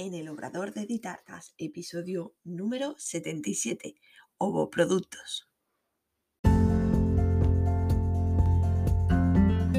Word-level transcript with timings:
en 0.00 0.14
el 0.14 0.30
Obrador 0.30 0.72
de 0.72 0.86
Ditartas, 0.86 1.52
episodio 1.58 2.34
número 2.42 2.94
77, 2.96 3.96
Ovoproductos. 4.38 5.50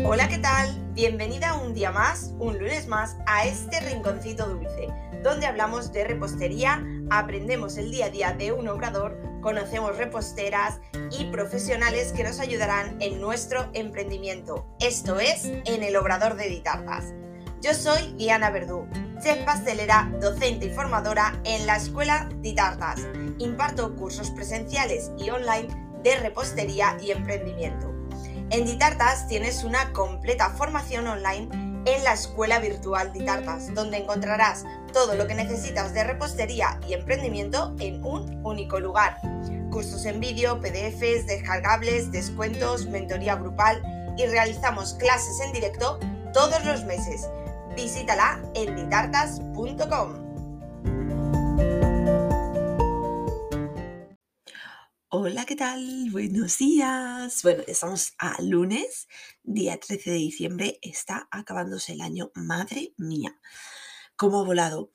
Hola, 0.05 0.29
¿qué 0.29 0.37
tal? 0.37 0.93
Bienvenida 0.93 1.55
un 1.55 1.73
día 1.73 1.91
más, 1.91 2.35
un 2.37 2.59
lunes 2.59 2.87
más, 2.87 3.17
a 3.25 3.47
este 3.47 3.79
rinconcito 3.79 4.47
dulce, 4.47 4.89
donde 5.23 5.47
hablamos 5.47 5.91
de 5.91 6.03
repostería, 6.03 6.85
aprendemos 7.09 7.77
el 7.77 7.89
día 7.89 8.05
a 8.05 8.09
día 8.11 8.33
de 8.33 8.51
un 8.51 8.67
obrador, 8.67 9.17
conocemos 9.41 9.97
reposteras 9.97 10.79
y 11.17 11.31
profesionales 11.31 12.13
que 12.13 12.23
nos 12.23 12.39
ayudarán 12.39 13.01
en 13.01 13.19
nuestro 13.19 13.71
emprendimiento. 13.73 14.67
Esto 14.79 15.19
es 15.19 15.45
En 15.45 15.81
el 15.81 15.95
Obrador 15.95 16.35
de 16.35 16.47
Ditartas. 16.47 17.11
Yo 17.61 17.73
soy 17.75 18.13
Diana 18.17 18.49
Verdú, 18.49 18.87
chef 19.21 19.43
pastelera, 19.45 20.11
docente 20.19 20.65
y 20.65 20.69
formadora 20.71 21.39
en 21.43 21.67
la 21.67 21.75
Escuela 21.75 22.27
Ditartas. 22.37 23.01
Imparto 23.37 23.95
cursos 23.95 24.31
presenciales 24.31 25.11
y 25.17 25.29
online 25.29 25.67
de 26.03 26.17
repostería 26.17 26.97
y 27.01 27.11
emprendimiento. 27.11 27.93
En 28.49 28.65
Ditartas 28.65 29.27
tienes 29.27 29.63
una 29.63 29.93
completa 29.93 30.49
formación 30.49 31.07
online 31.07 31.49
en 31.85 32.03
la 32.03 32.13
Escuela 32.13 32.59
Virtual 32.59 33.13
Ditartas, 33.13 33.73
donde 33.75 33.97
encontrarás 33.97 34.63
todo 34.91 35.15
lo 35.15 35.27
que 35.27 35.35
necesitas 35.35 35.93
de 35.93 36.03
repostería 36.03 36.79
y 36.87 36.93
emprendimiento 36.93 37.75
en 37.79 38.03
un 38.03 38.43
único 38.43 38.79
lugar. 38.79 39.17
Cursos 39.69 40.05
en 40.05 40.19
vídeo, 40.19 40.59
PDFs, 40.59 41.27
descargables, 41.27 42.11
descuentos, 42.11 42.87
mentoría 42.87 43.35
grupal 43.35 43.81
y 44.17 44.25
realizamos 44.25 44.95
clases 44.95 45.39
en 45.41 45.53
directo 45.53 45.99
todos 46.33 46.65
los 46.65 46.83
meses 46.85 47.27
visítala 47.75 48.41
en 48.55 48.75
ditartas.com. 48.75 50.31
Hola, 55.13 55.45
¿qué 55.45 55.55
tal? 55.55 56.07
Buenos 56.11 56.57
días. 56.57 57.43
Bueno, 57.43 57.63
estamos 57.67 58.13
a 58.17 58.41
lunes, 58.41 59.09
día 59.43 59.77
13 59.77 60.09
de 60.09 60.15
diciembre. 60.15 60.79
Está 60.81 61.27
acabándose 61.31 61.93
el 61.93 62.01
año. 62.01 62.31
Madre 62.33 62.93
mía, 62.97 63.37
cómo 64.15 64.39
ha 64.39 64.45
volado. 64.45 64.91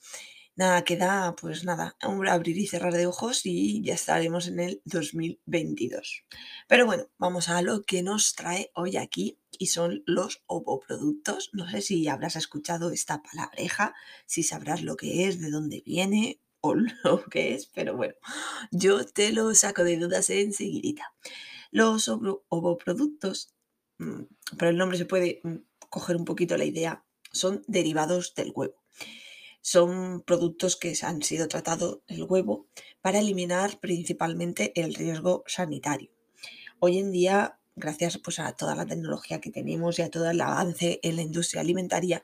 Nada, 0.57 0.85
queda 0.85 1.37
pues 1.37 1.65
nada, 1.65 1.99
abrir 2.01 2.57
y 2.57 2.67
cerrar 2.67 2.95
de 2.95 3.07
ojos 3.07 3.45
y 3.45 3.83
ya 3.83 3.93
estaremos 3.93 4.49
en 4.49 4.59
el 4.61 4.81
2022. 4.87 6.25
Pero 6.67 6.87
bueno, 6.87 7.05
vamos 7.19 7.51
a 7.51 7.61
lo 7.61 7.83
que 7.83 8.03
nos 8.03 8.35
trae 8.35 8.71
hoy 8.75 8.97
aquí 8.97 9.39
y 9.59 9.67
son 9.67 10.03
los 10.07 10.43
ovoproductos. 10.47 11.51
No 11.53 11.69
sé 11.69 11.83
si 11.83 12.09
habrás 12.09 12.37
escuchado 12.37 12.91
esta 12.91 13.23
palabreja, 13.23 13.95
si 14.25 14.43
sabrás 14.43 14.83
lo 14.83 14.97
que 14.97 15.29
es, 15.29 15.43
de 15.43 15.51
dónde 15.51 15.83
viene 15.85 16.41
o 16.63 16.75
lo 17.05 17.23
que 17.27 17.55
es, 17.55 17.67
pero 17.67 17.95
bueno, 17.95 18.15
yo 18.70 19.05
te 19.05 19.33
lo 19.33 19.55
saco 19.55 19.85
de 19.85 19.98
dudas 19.98 20.31
enseguidita. 20.31 21.15
Los 21.70 22.09
ovoproductos, 22.09 23.53
mm, 23.98 24.23
por 24.59 24.69
el 24.69 24.79
nombre 24.79 24.97
se 24.97 25.05
puede 25.05 25.41
mm, 25.45 25.57
coger 25.91 26.17
un 26.17 26.25
poquito 26.25 26.57
la 26.57 26.65
idea, 26.65 27.05
son 27.31 27.63
derivados 27.67 28.35
del 28.35 28.53
huevo 28.55 28.87
son 29.67 30.20
productos 30.20 30.77
que 30.77 30.95
han 31.03 31.22
sido 31.25 31.48
tratados 31.48 31.98
el 32.06 32.22
huevo 32.22 32.69
para 33.03 33.19
eliminar 33.19 33.81
principalmente 33.81 34.70
el 34.81 34.95
riesgo 34.95 35.42
sanitario. 35.48 36.08
Hoy 36.78 36.98
en 36.98 37.11
día, 37.11 37.58
gracias 37.75 38.17
pues, 38.19 38.39
a 38.39 38.53
toda 38.53 38.77
la 38.77 38.86
tecnología 38.86 39.41
que 39.41 39.50
tenemos 39.50 39.98
y 39.98 40.03
a 40.03 40.08
todo 40.08 40.31
el 40.31 40.41
avance 40.41 41.00
en 41.03 41.17
la 41.17 41.23
industria 41.23 41.62
alimentaria, 41.62 42.23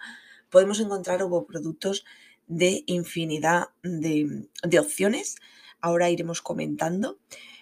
podemos 0.50 0.78
encontrar 0.78 1.26
productos 1.48 2.04
de 2.46 2.84
infinidad 2.86 3.70
de, 3.82 4.48
opciones. 4.78 5.34
Ahora 5.80 6.10
iremos 6.10 6.42
comentando, 6.42 7.18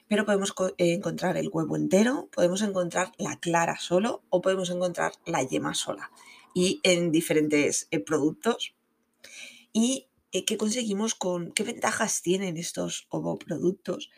pero 0.08 0.26
podemos 0.26 0.52
encontrar 0.76 1.38
el 1.38 1.48
huevo 1.50 1.74
entero, 1.76 2.28
podemos 2.34 2.60
encontrar 2.60 3.12
la 3.16 3.40
clara 3.40 3.78
solo 3.80 4.24
o 4.28 4.42
podemos 4.42 4.68
encontrar 4.68 5.12
la 5.24 5.42
yema 5.42 5.72
sola 5.72 6.10
y 6.52 6.80
en 6.82 7.12
diferentes 7.12 7.88
eh, 7.90 7.98
productos 8.00 8.74
y 9.72 10.10
eh, 10.32 10.44
qué 10.44 10.56
conseguimos 10.56 11.14
con, 11.14 11.52
qué 11.52 11.64
ventajas 11.64 12.22
tienen 12.22 12.56
estos 12.56 13.06
ovoproductos. 13.10 14.10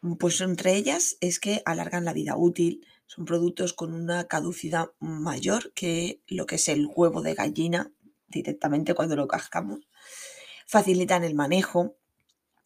Mm, 0.00 0.14
pues 0.14 0.40
entre 0.40 0.74
ellas 0.74 1.16
es 1.20 1.40
que 1.40 1.62
alargan 1.64 2.04
la 2.04 2.12
vida 2.12 2.36
útil, 2.36 2.86
son 3.06 3.24
productos 3.24 3.72
con 3.72 3.94
una 3.94 4.26
caducidad 4.26 4.92
mayor 5.00 5.72
que 5.74 6.22
lo 6.26 6.46
que 6.46 6.56
es 6.56 6.68
el 6.68 6.86
huevo 6.86 7.22
de 7.22 7.34
gallina 7.34 7.92
directamente 8.28 8.94
cuando 8.94 9.16
lo 9.16 9.28
cascamos, 9.28 9.80
facilitan 10.66 11.24
el 11.24 11.34
manejo. 11.34 11.96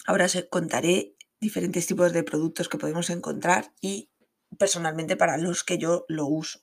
Ahora 0.06 0.26
os 0.26 0.46
contaré 0.50 1.16
diferentes 1.40 1.86
tipos 1.86 2.12
de 2.12 2.22
productos 2.22 2.68
que 2.68 2.78
podemos 2.78 3.10
encontrar 3.10 3.72
y 3.80 4.10
personalmente 4.58 5.16
para 5.16 5.36
los 5.36 5.64
que 5.64 5.78
yo 5.78 6.04
lo 6.08 6.26
uso. 6.26 6.60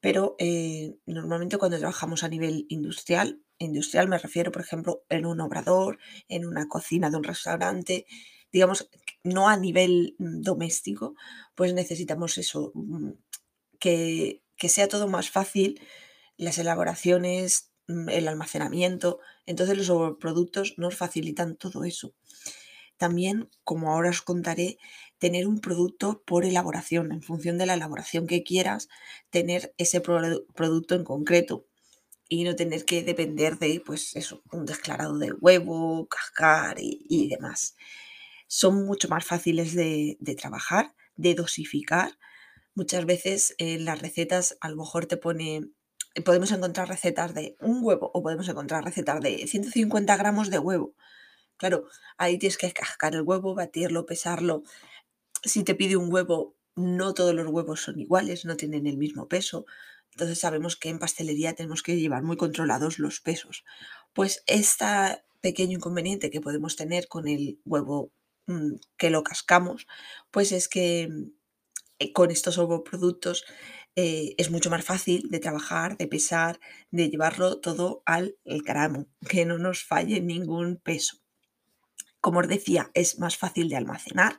Pero 0.00 0.34
eh, 0.38 0.96
normalmente 1.06 1.58
cuando 1.58 1.78
trabajamos 1.78 2.24
a 2.24 2.28
nivel 2.28 2.66
industrial 2.68 3.40
industrial 3.62 4.08
me 4.08 4.18
refiero, 4.18 4.52
por 4.52 4.62
ejemplo, 4.62 5.04
en 5.08 5.26
un 5.26 5.40
obrador, 5.40 5.98
en 6.28 6.46
una 6.46 6.68
cocina 6.68 7.10
de 7.10 7.16
un 7.16 7.24
restaurante, 7.24 8.06
digamos, 8.52 8.90
no 9.24 9.48
a 9.48 9.56
nivel 9.56 10.14
mm, 10.18 10.42
doméstico, 10.42 11.14
pues 11.54 11.74
necesitamos 11.74 12.38
eso, 12.38 12.72
mm, 12.74 13.10
que, 13.80 14.42
que 14.56 14.68
sea 14.68 14.88
todo 14.88 15.08
más 15.08 15.30
fácil, 15.30 15.80
las 16.36 16.58
elaboraciones, 16.58 17.72
mm, 17.88 18.08
el 18.10 18.28
almacenamiento. 18.28 19.20
Entonces 19.46 19.76
los 19.88 20.16
productos 20.18 20.74
nos 20.76 20.96
facilitan 20.96 21.56
todo 21.56 21.84
eso. 21.84 22.14
También, 22.96 23.50
como 23.64 23.92
ahora 23.92 24.10
os 24.10 24.22
contaré, 24.22 24.78
tener 25.18 25.46
un 25.46 25.60
producto 25.60 26.22
por 26.26 26.44
elaboración, 26.44 27.12
en 27.12 27.22
función 27.22 27.58
de 27.58 27.66
la 27.66 27.74
elaboración 27.74 28.26
que 28.26 28.42
quieras, 28.42 28.88
tener 29.30 29.74
ese 29.78 30.00
producto 30.00 30.94
en 30.94 31.04
concreto 31.04 31.66
y 32.32 32.44
no 32.44 32.56
tener 32.56 32.86
que 32.86 33.02
depender 33.02 33.58
de, 33.58 33.82
pues 33.84 34.16
eso, 34.16 34.42
un 34.52 34.64
desclarado 34.64 35.18
de 35.18 35.32
huevo, 35.32 36.08
cascar 36.08 36.76
y, 36.78 37.28
demás. 37.28 37.76
Son 38.46 38.86
mucho 38.86 39.06
más 39.10 39.26
fáciles 39.26 39.74
de, 39.74 40.16
trabajar, 40.40 40.94
de 41.14 41.34
dosificar. 41.34 42.18
Muchas 42.74 43.04
veces 43.04 43.54
en 43.58 43.84
las 43.84 44.00
recetas 44.00 44.56
a 44.62 44.70
lo 44.70 44.76
mejor 44.76 45.04
te 45.04 45.18
pone, 45.18 45.60
podemos 46.24 46.50
encontrar 46.52 46.88
recetas 46.88 47.34
de 47.34 47.54
un 47.60 47.84
huevo 47.84 48.10
o 48.14 48.22
podemos 48.22 48.48
encontrar 48.48 48.82
recetas 48.82 49.20
de 49.20 49.46
150 49.46 50.16
gramos 50.16 50.48
de 50.48 50.58
huevo. 50.58 50.94
Claro, 51.58 51.84
ahí 52.16 52.38
tienes 52.38 52.56
que 52.56 52.72
cascar 52.72 53.14
el 53.14 53.22
huevo, 53.22 53.54
batirlo, 53.54 54.06
pesarlo. 54.06 54.62
Si 55.44 55.64
te 55.64 55.74
pide 55.74 55.96
un 55.96 56.10
huevo, 56.10 56.56
no 56.76 57.14
todos 57.14 57.34
los 57.34 57.46
huevos 57.46 57.80
son 57.80 58.00
iguales, 58.00 58.44
no 58.44 58.56
tienen 58.56 58.86
el 58.86 58.96
mismo 58.96 59.28
peso. 59.28 59.66
Entonces 60.12 60.38
sabemos 60.38 60.76
que 60.76 60.88
en 60.88 60.98
pastelería 60.98 61.54
tenemos 61.54 61.82
que 61.82 61.96
llevar 61.96 62.22
muy 62.22 62.36
controlados 62.36 62.98
los 62.98 63.20
pesos. 63.20 63.64
Pues 64.12 64.42
este 64.46 65.22
pequeño 65.40 65.78
inconveniente 65.78 66.30
que 66.30 66.40
podemos 66.40 66.76
tener 66.76 67.08
con 67.08 67.28
el 67.28 67.60
huevo 67.64 68.12
mm, 68.46 68.74
que 68.96 69.10
lo 69.10 69.22
cascamos, 69.22 69.86
pues 70.30 70.52
es 70.52 70.68
que 70.68 71.08
eh, 71.98 72.12
con 72.12 72.30
estos 72.30 72.58
ovoproductos 72.58 73.44
eh, 73.96 74.34
es 74.38 74.50
mucho 74.50 74.70
más 74.70 74.84
fácil 74.84 75.28
de 75.30 75.38
trabajar, 75.38 75.98
de 75.98 76.08
pesar, 76.08 76.60
de 76.90 77.10
llevarlo 77.10 77.60
todo 77.60 78.02
al 78.06 78.36
gramo, 78.44 79.06
que 79.28 79.44
no 79.44 79.58
nos 79.58 79.84
falle 79.84 80.20
ningún 80.20 80.76
peso. 80.76 81.18
Como 82.20 82.38
os 82.38 82.48
decía, 82.48 82.90
es 82.94 83.18
más 83.18 83.36
fácil 83.36 83.68
de 83.68 83.76
almacenar. 83.76 84.38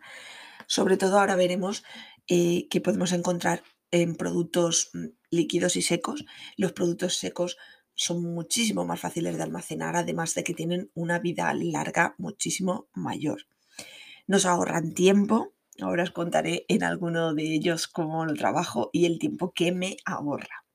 Sobre 0.67 0.97
todo 0.97 1.19
ahora 1.19 1.35
veremos 1.35 1.83
eh, 2.27 2.67
que 2.69 2.81
podemos 2.81 3.11
encontrar 3.11 3.63
en 3.91 4.15
productos 4.15 4.89
mm, 4.93 5.05
líquidos 5.29 5.75
y 5.75 5.81
secos. 5.81 6.25
Los 6.57 6.73
productos 6.73 7.17
secos 7.17 7.57
son 7.95 8.23
muchísimo 8.23 8.85
más 8.85 8.99
fáciles 8.99 9.37
de 9.37 9.43
almacenar, 9.43 9.95
además 9.95 10.33
de 10.33 10.43
que 10.43 10.53
tienen 10.53 10.91
una 10.93 11.19
vida 11.19 11.53
larga 11.53 12.15
muchísimo 12.17 12.87
mayor. 12.93 13.45
Nos 14.25 14.45
ahorran 14.45 14.93
tiempo, 14.93 15.53
ahora 15.79 16.03
os 16.03 16.11
contaré 16.11 16.65
en 16.69 16.83
alguno 16.83 17.33
de 17.33 17.43
ellos 17.43 17.87
cómo 17.87 18.25
lo 18.25 18.33
trabajo 18.33 18.89
y 18.93 19.05
el 19.05 19.19
tiempo 19.19 19.53
que 19.53 19.71
me 19.71 19.97
ahorra. 20.05 20.65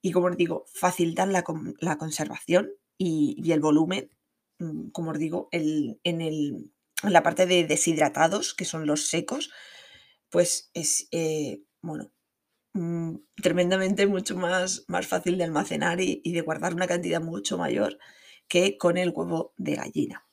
Y 0.00 0.12
como 0.12 0.28
os 0.28 0.36
digo, 0.36 0.66
facilitan 0.72 1.32
la, 1.32 1.42
conservación 1.42 2.70
y, 2.96 3.50
el 3.50 3.60
volumen, 3.60 4.10
mm, 4.58 4.90
como 4.90 5.10
os 5.10 5.18
digo, 5.18 5.48
en, 5.50 5.98
en, 6.04 6.72
la 7.02 7.22
parte 7.22 7.46
de 7.46 7.64
deshidratados, 7.64 8.54
que 8.54 8.64
son 8.64 8.86
los 8.86 9.08
secos, 9.08 9.50
pues 10.30 10.70
es, 10.74 11.08
eh, 11.12 11.62
bueno, 11.80 12.12
Mm, 12.74 13.16
tremendamente 13.42 14.06
mucho 14.06 14.36
más, 14.36 14.84
más 14.86 15.06
fácil 15.06 15.36
de 15.36 15.44
almacenar 15.44 16.00
y, 16.00 16.22
de 16.32 16.40
guardar 16.42 16.74
una 16.74 16.86
cantidad 16.86 17.20
mucho 17.20 17.58
mayor 17.58 17.98
que 18.46 18.78
con 18.78 18.96
el 18.98 19.10
huevo 19.10 19.52
de 19.56 19.74
gallina. 19.74 20.24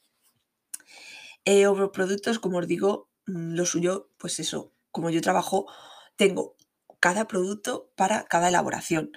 Eh, 1.46 1.66
productos, 1.94 2.40
como 2.40 2.60
os 2.60 2.68
digo, 2.68 3.10
mm, 3.28 3.56
lo 3.56 3.66
suyo, 3.66 4.12
pues 4.18 4.40
eso, 4.40 4.74
como 4.92 5.10
yo 5.10 5.22
trabajo, 5.22 5.66
tengo 6.18 6.56
cada 7.00 7.28
producto 7.28 7.92
para 7.96 8.26
cada 8.26 8.50
elaboración. 8.50 9.12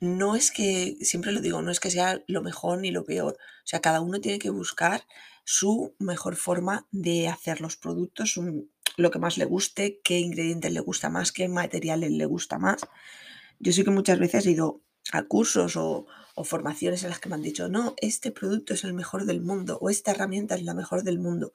no 0.00 0.36
es 0.36 0.50
que, 0.52 0.96
siempre 1.02 1.32
lo 1.32 1.40
digo, 1.40 1.62
no 1.62 1.70
es 1.70 1.80
que 1.80 1.90
sea 1.90 2.22
lo 2.26 2.42
mejor 2.42 2.78
ni 2.80 2.90
lo 2.90 3.04
peor. 3.04 3.34
O 3.34 3.66
sea, 3.66 3.80
cada 3.80 4.00
uno 4.00 4.20
tiene 4.20 4.38
que 4.40 4.50
buscar 4.50 5.06
su 5.44 5.94
mejor 5.98 6.36
forma 6.36 6.88
de 6.92 7.28
hacer 7.28 7.60
los 7.60 7.76
productos, 7.76 8.38
lo 8.96 9.10
que 9.10 9.18
más 9.18 9.38
le 9.38 9.44
guste, 9.44 10.00
qué 10.04 10.18
ingredientes 10.18 10.72
le 10.72 10.80
gusta 10.80 11.08
más, 11.08 11.32
qué 11.32 11.48
materiales 11.48 12.10
le 12.10 12.26
gusta 12.26 12.58
más. 12.58 12.86
Yo 13.58 13.72
sé 13.72 13.84
que 13.84 13.90
muchas 13.90 14.18
veces 14.18 14.46
he 14.46 14.52
ido 14.52 14.82
a 15.12 15.24
cursos 15.24 15.76
o, 15.76 16.06
formaciones 16.44 17.02
en 17.02 17.10
las 17.10 17.20
que 17.20 17.28
me 17.28 17.34
han 17.34 17.42
dicho, 17.42 17.68
no, 17.68 17.94
este 17.98 18.32
producto 18.32 18.72
es 18.74 18.84
el 18.84 18.94
mejor 18.94 19.26
del 19.26 19.42
mundo 19.42 19.78
o 19.80 19.90
esta 19.90 20.12
herramienta 20.12 20.54
es 20.54 20.62
la 20.62 20.74
mejor 20.74 21.02
del 21.02 21.18
mundo. 21.18 21.52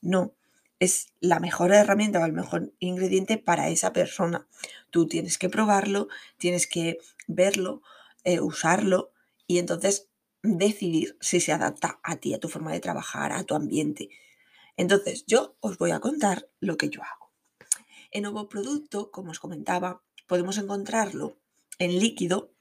No, 0.00 0.34
es 0.80 1.12
la 1.20 1.40
mejor 1.40 1.72
herramienta 1.72 2.20
o 2.20 2.24
el 2.24 2.32
mejor 2.32 2.72
ingrediente 2.78 3.36
para 3.38 3.68
esa 3.68 3.92
persona. 3.92 4.46
Tú 4.90 5.06
tienes 5.06 5.38
que 5.38 5.50
probarlo, 5.50 6.08
tienes 6.38 6.66
que 6.66 6.98
verlo, 7.26 7.82
eh, 8.24 8.40
usarlo 8.40 9.12
y 9.46 9.58
entonces 9.58 10.08
decidir 10.42 11.16
si 11.20 11.40
se 11.40 11.52
adapta 11.52 12.00
a 12.02 12.16
ti, 12.16 12.34
a 12.34 12.40
tu 12.40 12.48
forma 12.48 12.72
de 12.72 12.80
trabajar, 12.80 13.32
a 13.32 13.44
tu 13.44 13.54
ambiente. 13.54 14.08
Entonces, 14.76 15.24
yo 15.26 15.56
os 15.60 15.78
voy 15.78 15.92
a 15.92 16.00
contar 16.00 16.48
lo 16.60 16.76
que 16.76 16.90
yo 16.90 17.02
hago. 17.02 17.32
El 18.10 18.22
nuevo 18.22 18.48
producto, 18.48 19.10
como 19.10 19.30
os 19.30 19.40
comentaba, 19.40 20.02
podemos 20.26 20.58
encontrarlo 20.58 21.38
en 21.78 21.98
líquido 21.98 22.54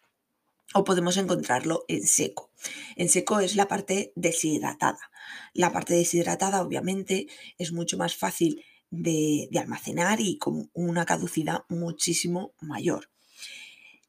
o 0.73 0.83
podemos 0.83 1.17
encontrarlo 1.17 1.85
en 1.87 2.05
seco. 2.07 2.51
En 2.95 3.09
seco 3.09 3.39
es 3.39 3.55
la 3.55 3.67
parte 3.67 4.13
deshidratada. 4.15 5.11
La 5.53 5.71
parte 5.71 5.93
deshidratada 5.93 6.61
obviamente 6.61 7.27
es 7.57 7.71
mucho 7.71 7.97
más 7.97 8.15
fácil 8.15 8.63
de, 8.89 9.49
almacenar 9.59 10.19
y 10.19 10.37
con 10.37 10.69
una 10.73 11.05
caducidad 11.05 11.65
muchísimo 11.69 12.53
mayor. 12.59 13.09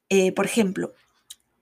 Eh, 0.08 0.32
por 0.32 0.46
ejemplo, 0.46 0.94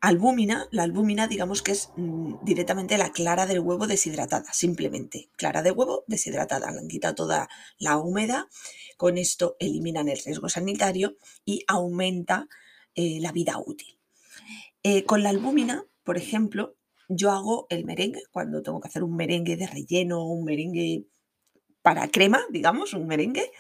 albúmina, 0.03 0.69
la 0.73 0.83
albúmina 0.83 1.29
digamos 1.29 1.63
que 1.63 1.73
es 1.73 1.91
mm, 1.97 2.45
directamente 2.45 2.99
la 2.99 3.13
clara 3.13 3.47
del 3.47 3.61
huevo 3.61 3.87
deshidratada, 3.87 4.53
simplemente. 4.53 5.31
Clara 5.37 5.63
de 5.63 5.71
huevo 5.71 6.05
deshidratada, 6.09 6.71
le 6.73 6.81
han 6.81 6.89
quitado 6.89 7.15
toda 7.15 7.49
la 7.79 7.97
humedad, 7.97 8.47
con 8.97 9.17
esto 9.17 9.57
eliminan 9.61 10.09
el 10.09 10.19
riesgo 10.23 10.49
sanitario 10.49 11.17
y 11.45 11.65
aumenta 11.69 12.49
eh, 12.95 13.21
la 13.21 13.33
vida 13.33 13.59
útil. 13.65 13.97
Eh, 14.83 15.05
con 15.05 15.23
la 15.23 15.31
albúmina, 15.31 15.87
por 16.03 16.19
ejemplo, 16.19 16.77
yo 17.09 17.31
hago 17.31 17.67
el 17.71 17.85
merengue, 17.85 18.25
cuando 18.33 18.61
tengo 18.61 18.81
que 18.81 18.89
hacer 18.89 19.05
un 19.05 19.15
merengue 19.15 19.57
de 19.57 19.69
relleno, 19.69 20.27
un 20.27 20.45
merengue 20.45 21.07
para 21.81 22.09
crema, 22.09 22.45
digamos, 22.51 22.93
un 22.93 23.07
merengue, 23.07 23.53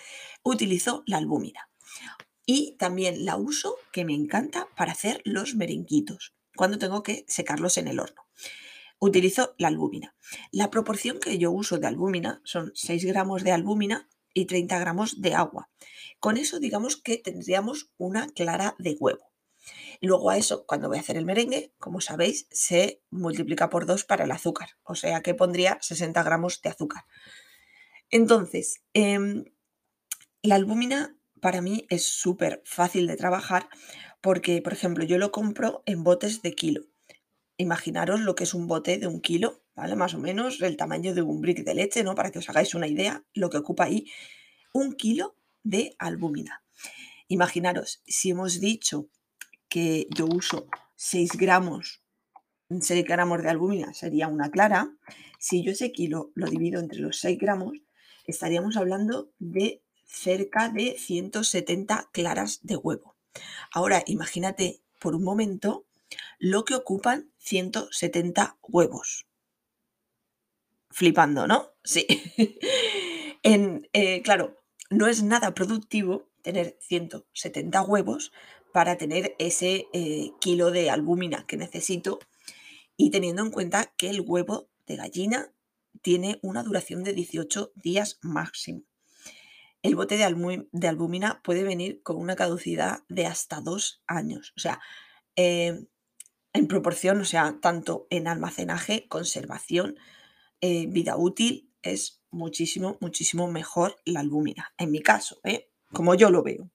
utilizo 0.42 1.04
la 1.06 1.18
albúmina. 1.18 1.68
Y 2.44 2.76
también 2.78 3.24
la 3.24 3.36
uso, 3.36 3.76
que 3.92 4.04
me 4.04 4.14
encanta, 4.14 4.68
para 4.76 4.92
hacer 4.92 5.20
los 5.24 5.54
merenguitos, 5.54 6.34
cuando 6.56 6.78
tengo 6.78 7.02
que 7.02 7.24
secarlos 7.28 7.78
en 7.78 7.88
el 7.88 8.00
horno. 8.00 8.22
Utilizo 8.98 9.54
la 9.58 9.68
albúmina. 9.68 10.14
La 10.50 10.70
proporción 10.70 11.18
que 11.18 11.38
yo 11.38 11.50
uso 11.50 11.78
de 11.78 11.86
albúmina 11.86 12.40
son 12.44 12.72
6 12.74 13.04
gramos 13.04 13.42
de 13.42 13.52
albúmina 13.52 14.08
y 14.34 14.46
30 14.46 14.78
gramos 14.78 15.20
de 15.20 15.34
agua. 15.34 15.70
Con 16.20 16.36
eso 16.36 16.60
digamos 16.60 16.96
que 16.96 17.18
tendríamos 17.18 17.90
una 17.98 18.28
clara 18.28 18.76
de 18.78 18.96
huevo. 18.98 19.32
Luego 20.00 20.30
a 20.30 20.38
eso, 20.38 20.66
cuando 20.66 20.88
voy 20.88 20.98
a 20.98 21.00
hacer 21.00 21.16
el 21.16 21.24
merengue, 21.24 21.72
como 21.78 22.00
sabéis, 22.00 22.48
se 22.50 23.02
multiplica 23.10 23.70
por 23.70 23.86
2 23.86 24.04
para 24.04 24.24
el 24.24 24.30
azúcar, 24.32 24.70
o 24.82 24.94
sea 24.94 25.22
que 25.22 25.34
pondría 25.34 25.78
60 25.80 26.22
gramos 26.22 26.60
de 26.62 26.70
azúcar. 26.70 27.04
Entonces, 28.10 28.82
em, 28.92 29.44
la 30.42 30.56
albúmina 30.56 31.16
para 31.42 31.60
mí 31.60 31.86
es 31.90 32.06
súper 32.06 32.62
fácil 32.64 33.08
de 33.08 33.16
trabajar 33.16 33.68
porque, 34.20 34.62
por 34.62 34.72
ejemplo, 34.72 35.04
yo 35.04 35.18
lo 35.18 35.32
compro 35.32 35.82
en 35.86 36.04
botes 36.04 36.40
de 36.40 36.52
kilo. 36.52 36.82
Imaginaros 37.56 38.20
lo 38.20 38.36
que 38.36 38.44
es 38.44 38.54
un 38.54 38.68
bote 38.68 38.96
de 38.96 39.08
un 39.08 39.20
kilo, 39.20 39.64
¿vale? 39.74 39.96
Más 39.96 40.14
o 40.14 40.20
menos 40.20 40.62
el 40.62 40.76
tamaño 40.76 41.14
de 41.14 41.22
un 41.22 41.40
brick 41.40 41.64
de 41.64 41.74
leche, 41.74 42.04
¿no? 42.04 42.14
Para 42.14 42.30
que 42.30 42.38
os 42.38 42.48
hagáis 42.48 42.76
una 42.76 42.86
idea, 42.86 43.24
lo 43.34 43.50
que 43.50 43.58
ocupa 43.58 43.84
ahí 43.84 44.06
un 44.72 44.92
kilo 44.92 45.36
de 45.64 45.96
albúmina. 45.98 46.62
Imaginaros, 47.26 48.02
si 48.06 48.30
hemos 48.30 48.60
dicho 48.60 49.08
que 49.68 50.06
yo 50.14 50.26
uso 50.26 50.68
6 50.94 51.32
gramos, 51.32 52.04
6 52.70 53.04
gramos 53.04 53.42
de 53.42 53.50
albúmina 53.50 53.92
sería 53.94 54.28
una 54.28 54.48
clara, 54.52 54.96
si 55.40 55.64
yo 55.64 55.72
ese 55.72 55.90
kilo 55.90 56.30
lo 56.36 56.46
divido 56.46 56.78
entre 56.78 57.00
los 57.00 57.18
6 57.18 57.36
gramos, 57.36 57.72
estaríamos 58.28 58.76
hablando 58.76 59.32
de 59.40 59.82
cerca 60.12 60.68
de 60.68 60.96
170 60.98 62.10
claras 62.12 62.60
de 62.62 62.76
huevo. 62.76 63.16
Ahora 63.72 64.04
imagínate 64.06 64.82
por 65.00 65.14
un 65.14 65.24
momento 65.24 65.86
lo 66.38 66.64
que 66.64 66.74
ocupan 66.74 67.32
170 67.38 68.58
huevos. 68.62 69.26
Flipando, 70.90 71.46
¿no? 71.46 71.70
Sí. 71.82 72.06
eh, 73.42 74.22
claro, 74.22 74.62
no 74.90 75.06
es 75.08 75.22
nada 75.22 75.54
productivo 75.54 76.28
tener 76.42 76.76
170 76.80 77.82
huevos 77.82 78.32
para 78.72 78.98
tener 78.98 79.34
ese 79.38 79.86
eh, 79.92 80.32
kilo 80.40 80.70
de 80.70 80.90
albúmina 80.90 81.46
que 81.46 81.56
necesito 81.56 82.18
y 82.96 83.10
teniendo 83.10 83.42
en 83.42 83.50
cuenta 83.50 83.94
que 83.96 84.10
el 84.10 84.20
huevo 84.20 84.68
de 84.86 84.96
gallina 84.96 85.52
tiene 86.02 86.38
una 86.42 86.62
duración 86.62 87.04
de 87.04 87.14
18 87.14 87.72
días 87.76 88.18
máximo. 88.22 88.82
El 89.82 89.96
bote 89.96 90.16
de, 90.16 90.24
albúmina 90.88 91.40
puede 91.42 91.64
venir 91.64 92.02
con 92.02 92.16
una 92.16 92.36
caducidad 92.36 93.02
de 93.08 93.26
hasta 93.26 93.60
dos 93.60 94.02
años. 94.06 94.52
O 94.56 94.60
sea, 94.60 94.80
em, 95.34 95.86
en 96.52 96.68
proporción, 96.68 97.20
o 97.20 97.24
sea, 97.24 97.58
tanto 97.60 98.06
en 98.10 98.28
almacenaje, 98.28 99.08
conservación, 99.08 99.96
eh, 100.60 100.86
vida 100.86 101.16
útil, 101.16 101.72
es 101.82 102.22
muchísimo, 102.30 102.96
muchísimo 103.00 103.50
mejor 103.50 103.96
la 104.04 104.20
albúmina. 104.20 104.72
En 104.78 104.90
mi 104.90 105.00
caso, 105.00 105.40
¿eh? 105.44 105.70
como 105.92 106.14
yo 106.14 106.30
lo 106.30 106.42
veo. 106.42 106.70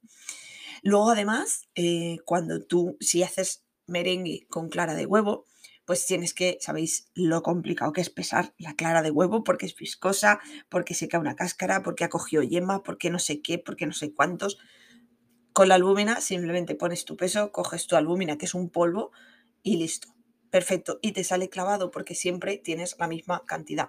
Luego, 0.84 1.10
además, 1.10 1.70
eh, 1.76 2.18
cuando 2.26 2.62
tú, 2.62 2.98
si 3.00 3.24
haces 3.24 3.66
merengue 3.88 4.48
con 4.50 4.70
clara 4.70 4.94
de 4.94 5.06
huevo, 5.06 5.46
pues 5.88 6.06
tienes 6.06 6.34
que, 6.34 6.58
sabéis 6.60 7.10
lo 7.16 7.42
complicado 7.42 7.94
que 7.94 8.02
es 8.02 8.10
pesar 8.10 8.54
la 8.58 8.76
clara 8.76 9.02
de 9.02 9.10
huevo 9.10 9.46
porque 9.46 9.66
es 9.66 9.74
viscosa, 9.74 10.42
porque 10.68 10.94
se 10.94 11.08
cae 11.08 11.22
una 11.22 11.38
cáscara, 11.38 11.82
porque 11.82 12.04
ha 12.04 12.10
cogido 12.10 12.44
yema, 12.44 12.84
porque 12.84 13.10
no 13.10 13.20
sé 13.20 13.42
qué, 13.42 13.58
porque 13.58 13.86
no 13.86 13.94
sé 13.94 14.14
cuántos. 14.14 14.60
Con 15.54 15.70
la 15.70 15.76
albúmina 15.76 16.20
simplemente 16.20 16.76
pones 16.76 17.06
tu 17.06 17.16
peso, 17.16 17.54
coges 17.54 17.88
tu 17.88 17.96
albúmina, 17.96 18.38
que 18.38 18.48
es 18.48 18.54
un 18.54 18.70
polvo, 18.70 19.14
y 19.64 19.78
listo. 19.78 20.14
Perfecto. 20.50 21.00
Y 21.02 21.14
te 21.14 21.24
sale 21.24 21.48
clavado 21.48 21.90
porque 21.90 22.16
siempre 22.16 22.58
tienes 22.58 22.98
la 23.00 23.08
misma 23.08 23.46
cantidad. 23.46 23.88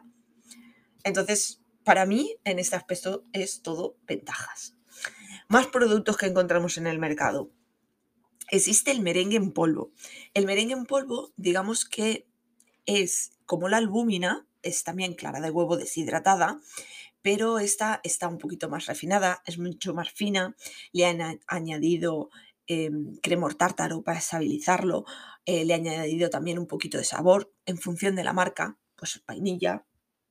Entonces, 1.02 1.64
para 1.82 2.06
mí, 2.06 2.36
en 2.44 2.60
este 2.60 2.76
aspecto 2.76 3.24
es 3.32 3.60
todo 3.60 3.96
ventajas. 4.06 4.76
Más 5.48 5.66
productos 5.66 6.16
que 6.16 6.26
encontramos 6.26 6.78
en 6.78 6.86
el 6.86 7.00
mercado. 7.00 7.50
Existe 8.50 8.90
el 8.90 9.02
merengue 9.02 9.36
en 9.36 9.52
polvo. 9.52 9.92
El 10.34 10.46
merengue 10.46 10.74
en 10.74 10.86
polvo, 10.86 11.32
digamos 11.36 11.84
que 11.84 12.26
es 12.86 13.32
como 13.44 13.68
la 13.68 13.76
albúmina, 13.76 14.46
es 14.62 14.84
también 14.84 15.14
clara 15.14 15.40
de 15.40 15.50
huevo 15.50 15.76
deshidratada, 15.76 16.60
pero 17.22 17.58
esta 17.58 18.00
está 18.04 18.28
un 18.28 18.38
poquito 18.38 18.68
más 18.68 18.86
refinada, 18.86 19.42
es 19.44 19.58
mucho 19.58 19.92
más 19.92 20.10
fina. 20.10 20.56
Le 20.92 21.04
han 21.06 21.40
añadido 21.46 22.30
eh, 22.66 22.90
cremor 23.22 23.54
tártaro 23.54 24.02
para 24.02 24.18
estabilizarlo, 24.18 25.04
eh, 25.44 25.64
le 25.64 25.74
han 25.74 25.86
añadido 25.86 26.30
también 26.30 26.58
un 26.58 26.66
poquito 26.66 26.98
de 26.98 27.04
sabor 27.04 27.52
en 27.66 27.78
función 27.78 28.16
de 28.16 28.24
la 28.24 28.32
marca, 28.32 28.78
pues 28.96 29.22
vainilla, 29.26 29.84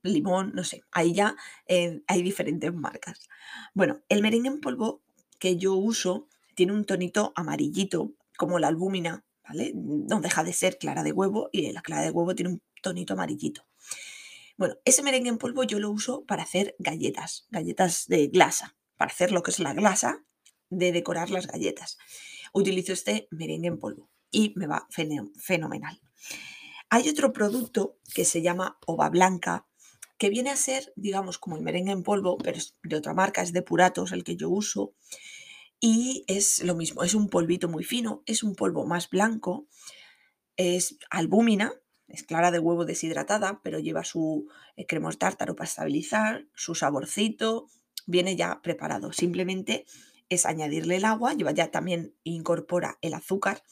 limón, 0.04 0.54
no 0.56 0.64
sé, 0.64 0.82
ahí 0.92 1.14
ya 1.14 1.36
eh, 1.68 2.02
hay 2.08 2.22
diferentes 2.24 2.74
marcas. 2.74 3.28
Bueno, 3.74 4.02
el 4.10 4.22
merengue 4.22 4.50
en 4.50 4.62
polvo 4.62 5.02
que 5.40 5.58
yo 5.58 5.76
uso 5.76 6.28
tiene 6.58 6.74
un 6.74 6.86
tonito 6.86 7.34
amarillito, 7.36 8.14
como 8.36 8.58
la 8.58 8.68
albúmina, 8.68 9.24
¿vale? 9.48 9.74
No 9.76 10.22
deja 10.22 10.44
de 10.44 10.54
ser 10.54 10.80
clara 10.80 11.04
de 11.04 11.12
huevo 11.12 11.50
y 11.52 11.72
la 11.72 11.84
clara 11.84 12.02
de 12.02 12.10
huevo 12.10 12.34
tiene 12.34 12.54
un 12.54 12.64
tonito 12.82 13.14
amarillito. 13.14 13.68
Bueno, 14.58 14.74
ese 14.84 15.04
merengue 15.04 15.30
en 15.30 15.38
polvo 15.38 15.64
yo 15.66 15.80
lo 15.80 15.92
uso 15.92 16.26
para 16.26 16.42
hacer 16.42 16.76
galletas, 16.80 17.46
galletas 17.52 18.08
de 18.08 18.30
glasa, 18.30 18.76
para 18.98 19.12
hacer 19.12 19.32
lo 19.32 19.44
que 19.44 19.52
es 19.52 19.60
la 19.60 19.76
glasa 19.76 20.26
de 20.72 20.92
decorar 20.92 21.30
las 21.30 21.46
galletas. 21.46 22.00
Utilizo 22.54 22.92
este 22.92 23.28
merengue 23.30 23.68
en 23.68 23.78
polvo 23.78 24.10
y 24.32 24.54
me 24.56 24.66
va 24.66 24.88
fenomenal. 25.38 26.02
Hay 26.90 27.08
otro 27.08 27.34
producto 27.34 28.00
que 28.16 28.26
se 28.26 28.42
llama 28.42 28.80
ova 28.88 29.10
blanca, 29.10 29.68
que 30.18 30.32
viene 30.32 30.50
a 30.50 30.56
ser, 30.56 30.92
digamos, 30.96 31.38
como 31.38 31.56
el 31.56 31.62
merengue 31.62 31.92
en 31.92 32.02
polvo, 32.02 32.36
pero 32.40 32.58
es 32.58 32.76
de 32.82 32.96
otra 32.96 33.14
marca, 33.14 33.44
es 33.44 33.54
de 33.54 33.62
Puratos 33.62 34.12
el 34.12 34.24
que 34.24 34.36
yo 34.36 34.50
uso. 34.50 34.96
Y 35.80 36.26
es 36.28 36.64
lo 36.64 36.76
mismo, 36.76 37.04
es 37.04 37.14
un 37.14 37.30
polvito 37.30 37.70
muy 37.70 37.84
fino, 37.84 38.24
es 38.26 38.44
un 38.44 38.56
polvo 38.56 38.86
más 38.86 39.10
blanco, 39.10 39.68
es 40.56 40.98
albúmina, 41.10 41.74
es 42.08 42.24
clara 42.24 42.52
de 42.52 42.60
huevo 42.60 42.86
deshidratada, 42.86 43.62
pero 43.64 43.80
lleva 43.80 44.04
su 44.04 44.48
eh, 44.76 44.86
cremos 44.88 45.20
tártaro 45.20 45.56
para 45.56 45.68
estabilizar, 45.68 46.48
su 46.56 46.74
saborcito, 46.74 47.68
viene 48.08 48.36
ya 48.36 48.62
preparado. 48.62 49.14
Simplemente 49.14 49.86
es 50.30 50.46
añadirle 50.46 50.96
el 50.96 51.06
agua, 51.06 51.34
lleva 51.34 51.52
ya 51.52 51.70
también 51.70 52.16
incorpora 52.24 52.98
el 53.02 53.14
azúcar 53.14 53.64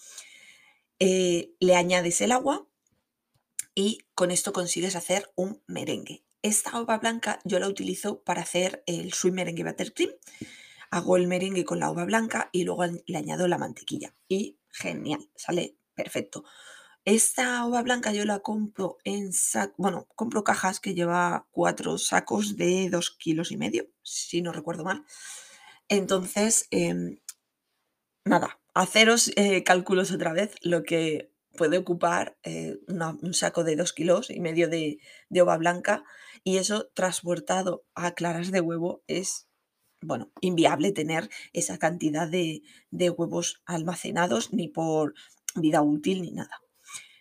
eh, 1.00 1.54
le 1.60 1.76
añades 1.76 2.22
el 2.22 2.32
agua 2.32 2.66
y 3.74 4.00
con 4.16 4.32
esto 4.32 4.54
consigues 4.54 4.96
hacer 4.96 5.30
un 5.36 5.62
merengue. 5.68 6.24
Esta 6.42 6.80
uva 6.80 6.98
blanca 7.00 7.40
yo 7.44 7.60
la 7.60 7.68
utilizo 7.68 8.22
para 8.24 8.44
hacer 8.44 8.84
el 8.86 9.14
sweet 9.14 9.34
merengue 9.34 9.64
buttercream. 9.64 10.12
Hago 10.92 11.18
el 11.18 11.28
merengue 11.28 11.66
con 11.66 11.80
la 11.80 11.92
uva 11.92 12.06
blanca 12.06 12.50
y 12.52 12.64
luego 12.64 12.86
le 12.86 13.18
añado 13.18 13.48
la 13.48 13.58
mantequilla. 13.58 14.16
Y 14.28 14.60
genial, 14.70 15.30
sale 15.36 15.78
perfecto. 15.94 16.44
Esta 17.06 17.66
uva 17.66 17.84
blanca 17.84 18.12
yo 18.12 18.26
la 18.26 18.40
compro 18.40 18.98
en 19.04 19.32
saco, 19.32 19.76
bueno, 19.78 20.08
compro 20.16 20.44
cajas 20.44 20.80
que 20.80 20.96
lleva 20.96 21.48
cuatro 21.52 21.98
sacos 22.00 22.58
de 22.58 22.90
dos 22.90 23.12
kilos 23.12 23.52
y 23.52 23.58
medio, 23.58 23.88
si 24.02 24.42
no 24.42 24.52
recuerdo 24.52 24.84
mal. 24.84 25.06
Entonces, 25.88 26.68
em, 26.72 27.20
nada, 28.26 28.60
haceros 28.74 29.32
eh, 29.36 29.64
cálculos 29.64 30.12
otra 30.12 30.34
vez 30.34 30.56
lo 30.62 30.84
que 30.84 31.32
puede 31.56 31.78
ocupar 31.78 32.38
eh, 32.44 32.78
un 32.88 33.34
saco 33.34 33.64
de 33.64 33.76
dos 33.76 33.94
kilos 33.94 34.30
y 34.30 34.40
medio 34.40 34.68
de, 34.68 35.00
de 35.30 35.42
ova 35.42 35.58
blanca 35.58 36.04
y 36.44 36.58
eso 36.58 36.90
transportado 36.94 37.86
a 37.96 38.12
claras 38.14 38.52
de 38.52 38.62
huevo 38.62 39.04
es, 39.08 39.45
bueno, 40.06 40.32
inviable 40.42 40.92
tener 40.92 41.30
esa 41.54 41.78
cantidad 41.78 42.28
de, 42.28 42.62
de 42.92 43.10
huevos 43.10 43.62
almacenados 43.66 44.54
ni 44.54 44.68
por 44.68 45.14
vida 45.56 45.82
útil 45.82 46.22
ni 46.22 46.32
nada. 46.32 46.62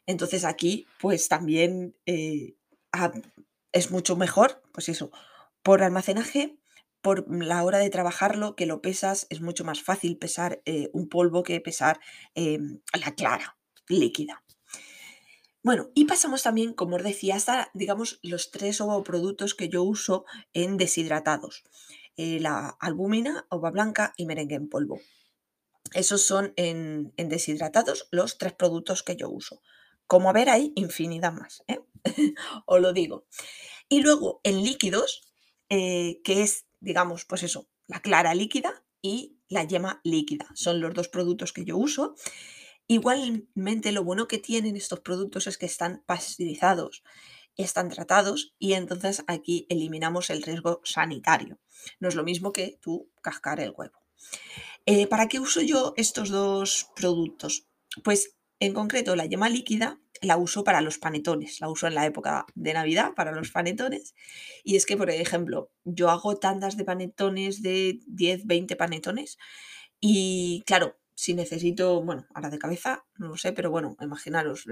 Entonces 0.06 0.44
aquí 0.44 0.86
pues 1.00 1.28
también 1.28 1.96
eh, 2.06 2.56
es 3.72 3.90
mucho 3.90 4.16
mejor, 4.16 4.62
pues 4.72 4.88
eso, 4.88 5.10
por 5.62 5.82
almacenaje, 5.82 6.58
por 7.00 7.26
la 7.28 7.62
hora 7.64 7.78
de 7.78 7.90
trabajarlo, 7.90 8.56
que 8.56 8.66
lo 8.66 8.80
pesas, 8.80 9.26
es 9.30 9.40
mucho 9.40 9.64
más 9.64 9.82
fácil 9.82 10.16
pesar 10.16 10.62
eh, 10.64 10.90
un 10.92 11.08
polvo 11.08 11.42
que 11.42 11.60
pesar 11.60 12.00
em, 12.34 12.80
la 12.92 13.14
clara 13.14 13.58
líquida. 13.88 14.42
Bueno, 15.62 15.90
y 15.94 16.04
pasamos 16.04 16.42
también, 16.42 16.74
como 16.74 16.96
os 16.96 17.02
decía, 17.02 17.36
hasta, 17.36 17.70
digamos, 17.72 18.20
los 18.22 18.50
tres 18.50 18.82
productos 19.04 19.54
que 19.54 19.68
yo 19.68 19.82
uso 19.82 20.24
en 20.52 20.76
deshidratados. 20.76 21.64
Eh, 22.16 22.38
la 22.40 22.76
albúmina, 22.80 23.46
ova 23.50 23.70
blanca 23.70 24.14
y 24.16 24.26
merengue 24.26 24.54
en 24.54 24.68
polvo. 24.68 25.00
Esos 25.92 26.22
son 26.22 26.52
en, 26.56 27.12
deshidratados 27.16 28.08
los 28.10 28.38
tres 28.38 28.52
productos 28.52 29.02
que 29.02 29.16
yo 29.16 29.28
uso. 29.28 29.60
Como 30.06 30.28
a 30.28 30.32
ver, 30.32 30.48
hay 30.48 30.72
infinidad 30.76 31.32
más, 31.32 31.64
¿eh? 31.68 31.80
os 32.66 32.80
lo 32.80 32.92
digo. 32.92 33.26
Y 33.88 34.00
luego 34.00 34.40
en 34.44 34.62
líquidos, 34.62 35.22
eh, 35.68 36.20
que 36.24 36.42
es, 36.42 36.66
digamos, 36.80 37.24
pues 37.24 37.42
eso, 37.42 37.68
la 37.86 38.00
clara 38.00 38.34
líquida 38.34 38.84
y 39.02 39.38
la 39.48 39.64
yema 39.64 40.00
líquida. 40.04 40.46
Son 40.54 40.80
los 40.80 40.94
dos 40.94 41.08
productos 41.08 41.52
que 41.52 41.64
yo 41.64 41.76
uso. 41.76 42.14
Igualmente, 42.86 43.92
lo 43.92 44.04
bueno 44.04 44.28
que 44.28 44.38
tienen 44.38 44.76
estos 44.76 45.00
productos 45.00 45.46
es 45.46 45.58
que 45.58 45.66
están 45.66 46.02
pasteurizados, 46.06 47.02
están 47.56 47.88
tratados 47.88 48.54
y 48.58 48.72
entonces 48.74 49.24
aquí 49.26 49.66
eliminamos 49.68 50.30
el 50.30 50.42
riesgo 50.42 50.80
sanitario. 50.84 51.58
No 52.00 52.08
es 52.08 52.14
lo 52.14 52.24
mismo 52.24 52.52
que 52.52 52.78
tú 52.80 53.10
cascar 53.22 53.60
el 53.60 53.72
huevo. 53.76 54.02
Eh, 54.86 55.06
¿Para 55.06 55.28
qué 55.28 55.40
uso 55.40 55.60
yo 55.60 55.94
estos 55.96 56.28
dos 56.28 56.90
productos? 56.94 57.66
Pues 58.02 58.36
en 58.60 58.74
concreto, 58.74 59.16
la 59.16 59.26
yema 59.26 59.48
líquida 59.48 60.00
la 60.20 60.36
uso 60.36 60.64
para 60.64 60.80
los 60.80 60.98
panetones, 60.98 61.60
la 61.60 61.68
uso 61.68 61.86
en 61.86 61.94
la 61.94 62.06
época 62.06 62.46
de 62.54 62.72
Navidad 62.72 63.12
para 63.14 63.32
los 63.32 63.50
panetones. 63.50 64.14
Y 64.62 64.76
es 64.76 64.86
que, 64.86 64.96
por 64.96 65.10
ejemplo, 65.10 65.70
yo 65.84 66.10
hago 66.10 66.36
tandas 66.36 66.76
de 66.76 66.84
panetones 66.84 67.62
de 67.62 68.00
10, 68.06 68.46
20 68.46 68.76
panetones 68.76 69.38
y 70.00 70.62
claro, 70.66 70.98
si 71.14 71.34
necesito, 71.34 72.02
bueno, 72.02 72.26
ahora 72.34 72.50
de 72.50 72.58
cabeza, 72.58 73.04
no 73.16 73.28
lo 73.28 73.36
sé, 73.36 73.52
pero 73.52 73.70
bueno, 73.70 73.96
imaginaros, 74.00 74.66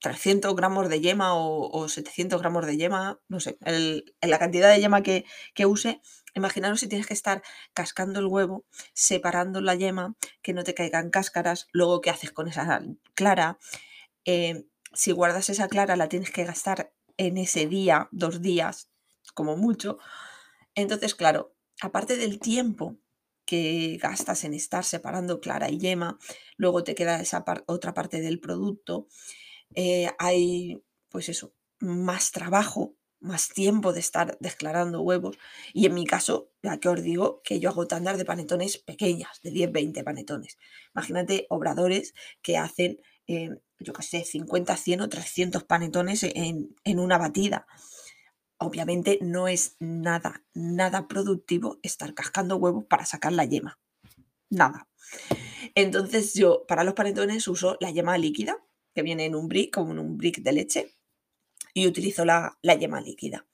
300 0.00 0.50
eh, 0.50 0.54
gramos 0.56 0.88
de 0.88 1.00
yema 1.00 1.34
o, 1.34 1.88
700 1.88 2.40
gramos 2.40 2.66
de 2.66 2.76
yema, 2.76 3.20
no 3.28 3.40
sé, 3.40 3.58
la 4.20 4.38
cantidad 4.38 4.70
de 4.70 4.80
yema 4.80 5.02
que, 5.02 5.24
que 5.54 5.66
use, 5.66 6.00
Imaginaros 6.34 6.80
si 6.80 6.88
tienes 6.88 7.06
que 7.06 7.14
estar 7.14 7.42
cascando 7.74 8.20
el 8.20 8.26
huevo, 8.26 8.64
separando 8.92 9.60
la 9.60 9.74
yema, 9.74 10.14
que 10.42 10.52
no 10.52 10.64
te 10.64 10.74
caigan 10.74 11.10
cáscaras, 11.10 11.66
luego 11.72 12.00
qué 12.00 12.10
haces 12.10 12.30
con 12.30 12.48
esa 12.48 12.82
clara. 13.14 13.58
Eh, 14.24 14.66
si 14.92 15.12
guardas 15.12 15.50
esa 15.50 15.68
clara, 15.68 15.96
la 15.96 16.08
tienes 16.08 16.30
que 16.30 16.44
gastar 16.44 16.92
en 17.16 17.36
ese 17.38 17.66
día, 17.66 18.08
dos 18.12 18.40
días, 18.42 18.90
como 19.34 19.56
mucho. 19.56 19.98
Entonces, 20.74 21.14
claro, 21.14 21.54
aparte 21.80 22.16
del 22.16 22.38
tiempo 22.38 22.96
que 23.44 23.98
gastas 24.00 24.44
en 24.44 24.54
estar 24.54 24.84
separando 24.84 25.40
clara 25.40 25.70
y 25.70 25.78
yema, 25.78 26.18
luego 26.56 26.84
te 26.84 26.94
queda 26.94 27.20
esa 27.20 27.44
otra 27.66 27.94
parte 27.94 28.20
del 28.20 28.38
producto, 28.38 29.08
eh, 29.74 30.10
hay, 30.18 30.82
pues 31.08 31.28
eso, 31.28 31.54
más 31.78 32.32
trabajo 32.32 32.94
más 33.20 33.50
tiempo 33.50 33.92
de 33.92 34.00
estar 34.00 34.36
declarando 34.40 35.02
huevos. 35.02 35.38
Y 35.72 35.86
en 35.86 35.94
mi 35.94 36.06
caso, 36.06 36.50
ya 36.62 36.78
que 36.78 36.88
os 36.88 37.02
digo 37.02 37.42
que 37.44 37.60
yo 37.60 37.68
hago 37.68 37.86
tandas 37.86 38.18
de 38.18 38.24
panetones 38.24 38.78
pequeñas, 38.78 39.40
de 39.42 39.50
10, 39.50 39.72
20 39.72 40.02
panetones. 40.02 40.58
Imagínate 40.94 41.46
obradores 41.50 42.14
que 42.42 42.56
hacen, 42.56 43.00
eh, 43.26 43.50
yo 43.78 43.92
qué 43.92 44.02
sé, 44.02 44.24
50, 44.24 44.76
100 44.76 45.00
o 45.02 45.08
300 45.08 45.64
panetones 45.64 46.22
en, 46.22 46.74
en 46.84 46.98
una 46.98 47.18
batida. 47.18 47.66
Obviamente 48.58 49.18
no 49.22 49.48
es 49.48 49.76
nada, 49.78 50.42
nada 50.52 51.08
productivo 51.08 51.78
estar 51.82 52.12
cascando 52.14 52.56
huevos 52.56 52.84
para 52.84 53.06
sacar 53.06 53.32
la 53.32 53.44
yema. 53.44 53.78
Nada. 54.50 54.88
Entonces 55.74 56.34
yo 56.34 56.66
para 56.66 56.84
los 56.84 56.94
panetones 56.94 57.46
uso 57.48 57.76
la 57.80 57.90
yema 57.90 58.18
líquida, 58.18 58.58
viene 59.02 59.24
en 59.24 59.34
un 59.34 59.48
brick, 59.48 59.72
como 59.74 59.92
en 59.92 59.98
un 59.98 60.16
brick 60.16 60.38
de 60.42 60.52
leche 60.52 60.94
y 61.74 61.86
utilizo 61.86 62.24
la, 62.24 62.58
yema 62.62 63.00
líquida. 63.00 63.46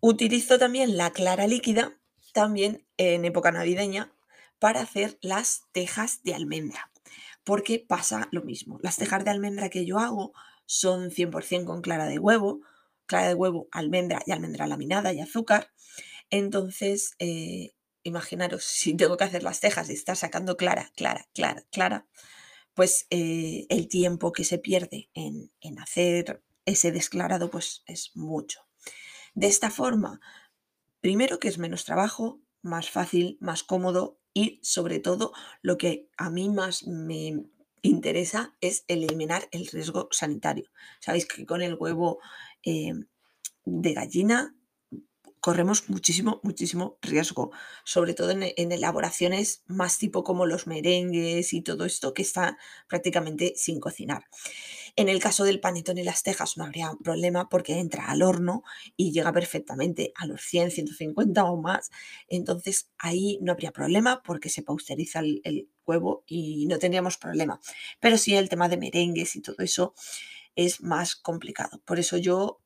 Utilizo 0.00 0.58
también 0.58 0.96
la 0.96 1.12
clara 1.12 1.46
líquida, 1.46 1.98
también 2.32 2.86
en 2.96 3.24
época 3.24 3.50
navideña, 3.52 4.12
para 4.58 4.80
hacer 4.80 5.18
las 5.22 5.62
tejas 5.72 6.22
de 6.22 6.34
almendra, 6.34 6.90
porque 7.44 7.84
pasa 7.86 8.28
lo 8.32 8.42
mismo. 8.42 8.78
Las 8.82 8.96
tejas 8.96 9.24
de 9.24 9.30
almendra 9.30 9.70
que 9.70 9.86
yo 9.86 9.98
hago 9.98 10.32
son 10.66 11.10
100% 11.10 11.64
con 11.64 11.80
clara 11.80 12.06
de 12.06 12.18
huevo, 12.18 12.60
clara 13.06 13.28
de 13.28 13.34
huevo, 13.34 13.68
almendra 13.72 14.20
y 14.26 14.32
almendra 14.32 14.66
laminada 14.66 15.12
y 15.12 15.20
azúcar. 15.20 15.70
Entonces, 16.30 17.14
eh, 17.18 17.72
imaginaros 18.02 18.64
si 18.64 18.94
tengo 18.94 19.16
que 19.16 19.24
hacer 19.24 19.42
las 19.42 19.60
tejas 19.60 19.88
y 19.90 19.94
estar 19.94 20.16
sacando 20.16 20.56
clara, 20.56 20.90
clara, 20.94 21.26
clara, 21.34 21.64
clara, 21.70 22.06
pues 22.78 23.08
eh, 23.10 23.66
el 23.70 23.88
tiempo 23.88 24.30
que 24.30 24.44
se 24.44 24.56
pierde 24.56 25.10
en, 25.12 25.50
en 25.60 25.80
hacer 25.80 26.44
ese 26.64 26.92
desclarado 26.92 27.50
pues 27.50 27.82
es 27.86 28.12
mucho. 28.14 28.60
De 29.34 29.48
esta 29.48 29.68
forma, 29.68 30.20
primero 31.00 31.40
que 31.40 31.48
es 31.48 31.58
menos 31.58 31.84
trabajo, 31.84 32.40
más 32.62 32.88
fácil, 32.88 33.36
más 33.40 33.64
cómodo 33.64 34.20
y 34.32 34.60
sobre 34.62 35.00
todo 35.00 35.32
lo 35.60 35.76
que 35.76 36.08
a 36.16 36.30
mí 36.30 36.50
más 36.50 36.86
me 36.86 37.46
interesa 37.82 38.54
es 38.60 38.84
eliminar 38.86 39.48
el 39.50 39.66
riesgo 39.66 40.06
sanitario. 40.12 40.70
Sabéis 41.00 41.26
que 41.26 41.46
con 41.46 41.62
el 41.62 41.74
huevo 41.74 42.20
eh, 42.64 42.92
de 43.64 43.92
gallina 43.92 44.54
corremos 45.40 45.88
muchísimo, 45.88 46.40
muchísimo 46.42 46.98
riesgo, 47.02 47.50
sobre 47.84 48.14
todo 48.14 48.30
en, 48.30 48.72
elaboraciones 48.72 49.62
más 49.66 49.98
tipo 49.98 50.24
como 50.24 50.46
los 50.46 50.66
merengues 50.66 51.52
y 51.52 51.62
todo 51.62 51.84
esto 51.84 52.14
que 52.14 52.22
está 52.22 52.58
prácticamente 52.88 53.54
sin 53.56 53.80
cocinar. 53.80 54.24
En 54.96 55.08
el 55.08 55.20
caso 55.20 55.44
del 55.44 55.60
panetón 55.60 55.98
y 55.98 56.02
las 56.02 56.22
tejas 56.22 56.56
no 56.56 56.64
habría 56.64 56.90
problema 57.02 57.48
porque 57.48 57.78
entra 57.78 58.06
al 58.06 58.22
horno 58.22 58.62
y 58.96 59.12
llega 59.12 59.32
perfectamente 59.32 60.12
a 60.16 60.26
los 60.26 60.42
100, 60.42 60.72
150 60.72 61.44
o 61.44 61.60
más. 61.60 61.90
Entonces 62.28 62.90
ahí 62.98 63.38
no 63.40 63.52
habría 63.52 63.72
problema 63.72 64.22
porque 64.24 64.48
se 64.48 64.62
pausteriza 64.62 65.20
el, 65.20 65.40
el 65.44 65.70
huevo 65.86 66.24
y 66.26 66.66
no 66.66 66.78
tendríamos 66.78 67.16
problema. 67.16 67.60
Pero 68.00 68.18
sí 68.18 68.34
el 68.34 68.48
tema 68.48 68.68
de 68.68 68.76
merengues 68.76 69.36
y 69.36 69.40
todo 69.40 69.56
eso 69.60 69.94
es 70.56 70.80
más 70.80 71.14
complicado. 71.14 71.80
Por 71.84 72.00
eso 72.00 72.16
yo 72.16 72.60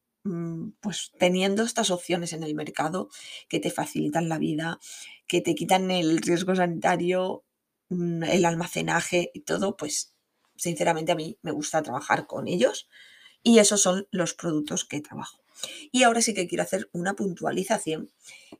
pues 0.80 1.12
teniendo 1.18 1.64
estas 1.64 1.90
opciones 1.90 2.32
en 2.32 2.42
el 2.42 2.54
mercado 2.54 3.08
que 3.48 3.58
te 3.58 3.70
facilitan 3.70 4.28
la 4.28 4.38
vida, 4.38 4.78
que 5.26 5.40
te 5.40 5.54
quitan 5.54 5.90
el 5.90 6.18
riesgo 6.18 6.54
sanitario, 6.54 7.44
mm, 7.88 8.22
el 8.24 8.44
almacenaje 8.44 9.30
y 9.34 9.40
todo, 9.40 9.76
pues 9.76 10.14
sinceramente 10.56 11.12
a 11.12 11.16
mí 11.16 11.38
me 11.42 11.50
gusta 11.50 11.82
trabajar 11.82 12.26
con 12.26 12.46
ellos 12.46 12.88
y 13.42 13.58
esos 13.58 13.82
son 13.82 14.06
los 14.10 14.34
productos 14.34 14.84
que 14.84 15.00
trabajo. 15.00 15.42
Y 15.90 16.04
ahora 16.04 16.22
sí 16.22 16.34
que 16.34 16.46
quiero 16.46 16.62
hacer 16.62 16.88
una 16.92 17.14
puntualización 17.14 18.10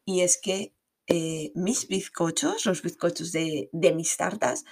y 0.05 0.21
es 0.23 0.39
que 0.39 0.75
eh, 1.07 1.53
mis 1.55 1.89
bizcochos, 1.89 2.67
los 2.67 2.83
bizcochos 2.83 3.33
de, 3.33 3.69
mis 3.95 4.17
tartas, 4.17 4.65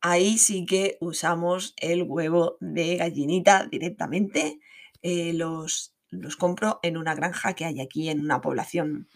ahí 0.00 0.38
sí 0.38 0.66
que 0.66 0.98
usamos 1.00 1.74
el 1.78 2.02
huevo 2.02 2.56
de 2.60 2.96
gallinita 2.96 3.66
directamente. 3.70 4.60
Eh, 5.02 5.32
los 5.34 5.93
los 6.20 6.36
compro 6.36 6.80
en 6.82 6.96
una 6.96 7.14
granja 7.14 7.54
que 7.54 7.64
hay 7.64 7.80
aquí 7.80 8.08
en 8.08 8.20
una 8.20 8.40
población 8.40 9.08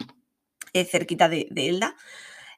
eh, 0.72 0.84
cerquita 0.84 1.28
de, 1.28 1.48
Elda 1.54 1.96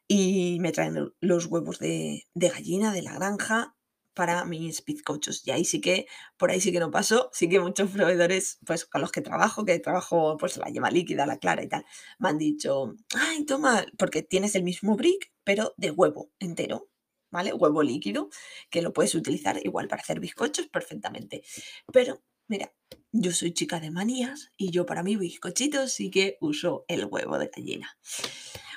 y 0.09 0.59
me 0.61 0.73
traen 0.73 1.13
los 1.21 1.47
huevos 1.47 1.79
de, 1.79 2.27
gallina 2.35 2.93
de 2.93 3.03
la 3.03 3.15
granja 3.15 3.77
para 4.15 4.45
mis 4.45 4.85
bizcochos. 4.85 5.47
Y 5.47 5.53
ahí 5.53 5.65
sí 5.65 5.81
que, 5.81 6.07
por 6.37 6.51
ahí 6.51 6.61
sí 6.61 6.73
que 6.73 6.81
no 6.81 6.91
pasó, 6.91 7.31
sí 7.33 7.49
que 7.49 7.61
muchos 7.61 7.91
proveedores, 7.91 8.59
pues 8.67 8.85
con 8.85 9.01
los 9.01 9.13
que 9.13 9.21
trabajo, 9.23 9.65
que 9.65 9.79
trabajo 9.79 10.37
pues 10.39 10.57
la 10.57 10.69
yema 10.69 10.91
líquida, 10.91 11.27
la 11.27 11.39
clara 11.39 11.63
y 11.63 11.69
tal, 11.69 11.85
me 12.19 12.29
han 12.31 12.39
dicho, 12.39 12.95
ay, 13.15 13.45
toma, 13.45 13.87
porque 13.99 14.23
tienes 14.23 14.55
el 14.57 14.65
mismo 14.65 14.97
brick, 14.97 15.33
pero 15.45 15.75
de 15.77 15.91
huevo 15.91 16.31
entero. 16.39 16.89
¿Vale? 17.33 17.55
Huevo 17.55 17.85
líquido, 17.85 18.29
que 18.71 18.83
lo 18.83 18.93
puedes 18.93 19.15
utilizar 19.15 19.65
igual 19.65 19.87
para 19.87 20.03
hacer 20.03 20.19
bizcochos 20.19 20.67
perfectamente. 20.67 21.45
Pero, 21.93 22.21
mira, 22.51 22.73
yo 23.13 23.33
soy 23.33 23.53
chica 23.53 23.79
de 23.79 23.93
manías 23.93 24.51
y 24.57 24.71
yo 24.71 24.85
para 24.85 25.05
mi 25.05 25.17
bizcochitos 25.17 25.93
sí 25.93 26.11
que 26.11 26.37
uso 26.41 26.85
el 26.89 27.05
huevo 27.05 27.39
de 27.39 27.47
gallina. 27.47 27.97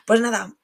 Pues 0.05 0.21
nada, 0.21 0.55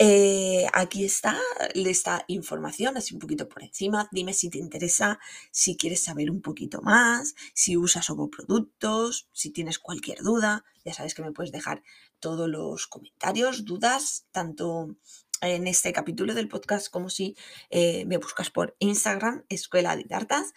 eh, 0.00 0.66
aquí 0.72 1.04
está 1.04 1.38
esta 1.74 2.24
información, 2.26 2.96
así 2.96 3.14
un 3.14 3.20
poquito 3.20 3.48
por 3.48 3.62
encima. 3.62 4.08
Dime 4.10 4.32
si 4.32 4.50
te 4.50 4.58
interesa, 4.58 5.20
si 5.52 5.76
quieres 5.76 6.02
saber 6.02 6.28
un 6.28 6.42
poquito 6.42 6.82
más, 6.82 7.36
si 7.54 7.76
usas 7.76 8.08
productos, 8.36 9.28
si 9.32 9.50
tienes 9.50 9.78
cualquier 9.78 10.18
duda. 10.22 10.64
Ya 10.84 10.92
sabes 10.92 11.14
que 11.14 11.22
me 11.22 11.32
puedes 11.32 11.52
dejar 11.52 11.84
todos 12.18 12.48
los 12.48 12.88
comentarios, 12.88 13.64
dudas, 13.64 14.26
tanto 14.32 14.96
en 15.40 15.68
este 15.68 15.92
capítulo 15.92 16.34
del 16.34 16.48
podcast 16.48 16.90
como 16.90 17.10
si 17.10 17.36
eh, 17.70 18.06
me 18.06 18.16
buscas 18.16 18.50
por 18.50 18.74
Instagram, 18.80 19.44
Escuela 19.48 19.94
de 19.94 20.04
Tartas. 20.04 20.52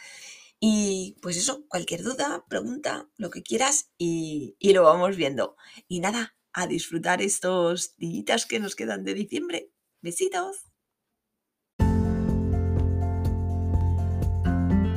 Y 0.60 1.18
pues 1.22 1.38
eso, 1.38 1.66
cualquier 1.70 2.04
duda, 2.04 2.44
pregunta, 2.50 3.08
lo 3.16 3.30
que 3.30 3.44
quieras 3.44 3.92
y, 3.98 4.58
lo 4.74 4.84
vamos 4.84 5.16
viendo. 5.16 5.56
Y 5.88 6.02
nada, 6.02 6.36
a 6.52 6.68
disfrutar 6.68 7.22
estos 7.22 7.96
días 7.96 8.46
que 8.46 8.60
nos 8.60 8.76
quedan 8.76 9.06
de 9.06 9.14
diciembre. 9.14 9.72
Besitos. 10.02 10.66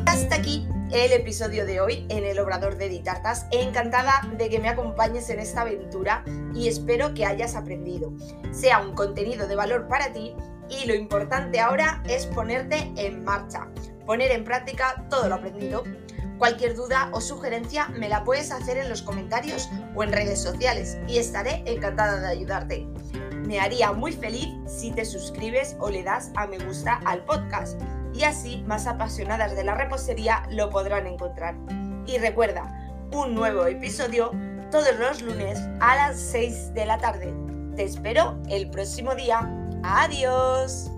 Hasta 0.06 0.34
aquí 0.34 0.66
el 0.92 1.12
episodio 1.12 1.64
de 1.64 1.80
hoy 1.80 2.06
en 2.08 2.24
el 2.24 2.40
Obrador 2.40 2.76
de 2.76 2.88
Ditartas. 2.88 3.46
Encantada 3.52 4.28
de 4.36 4.48
que 4.48 4.58
me 4.58 4.68
acompañes 4.68 5.30
en 5.30 5.38
esta 5.38 5.60
aventura 5.60 6.24
y 6.54 6.66
espero 6.66 7.14
que 7.14 7.24
hayas 7.24 7.54
aprendido. 7.54 8.12
Sea 8.50 8.80
un 8.80 8.96
contenido 8.96 9.46
de 9.46 9.54
valor 9.54 9.86
para 9.86 10.12
ti 10.12 10.34
y 10.68 10.86
lo 10.86 10.94
importante 10.94 11.60
ahora 11.60 12.02
es 12.08 12.26
ponerte 12.26 12.92
en 12.96 13.24
marcha, 13.24 13.68
poner 14.06 14.30
en 14.30 14.44
práctica 14.44 15.04
todo 15.08 15.28
lo 15.28 15.36
aprendido. 15.36 15.84
Cualquier 16.38 16.74
duda 16.74 17.08
o 17.12 17.20
sugerencia 17.20 17.88
me 17.88 18.08
la 18.08 18.24
puedes 18.24 18.50
hacer 18.50 18.76
en 18.76 18.88
los 18.88 19.02
comentarios 19.02 19.68
o 19.94 20.02
en 20.02 20.12
redes 20.12 20.42
sociales 20.42 20.98
y 21.06 21.18
estaré 21.18 21.62
encantada 21.66 22.20
de 22.20 22.28
ayudarte. 22.28 22.86
Me 23.46 23.60
haría 23.60 23.92
muy 23.92 24.12
feliz 24.12 24.48
si 24.66 24.90
te 24.90 25.04
suscribes 25.04 25.76
o 25.78 25.90
le 25.90 26.02
das 26.02 26.32
a 26.36 26.46
me 26.46 26.58
gusta 26.58 27.00
al 27.04 27.24
podcast 27.24 27.80
y 28.14 28.24
así 28.24 28.62
más 28.66 28.86
apasionadas 28.86 29.54
de 29.56 29.64
la 29.64 29.74
repostería 29.74 30.42
lo 30.50 30.70
podrán 30.70 31.06
encontrar. 31.06 31.54
Y 32.06 32.18
recuerda, 32.18 32.70
un 33.12 33.34
nuevo 33.34 33.66
episodio 33.66 34.32
todos 34.72 34.98
los 34.98 35.22
lunes 35.22 35.60
a 35.80 35.96
las 35.96 36.18
6 36.18 36.74
de 36.74 36.86
la 36.86 36.98
tarde. 36.98 37.32
Te 37.76 37.84
espero 37.84 38.38
el 38.48 38.70
próximo 38.70 39.14
día. 39.14 39.48
Adiós. 39.82 40.90